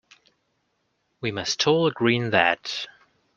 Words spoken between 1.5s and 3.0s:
all agree in that.